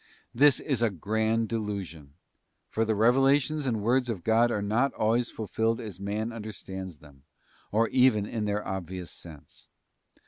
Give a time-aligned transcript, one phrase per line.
[0.33, 2.15] This is a grand delusion,
[2.71, 7.21] for the revelations and words of God are not always fulfilled as man understands them,
[7.71, 9.69] or even in their obvious sense.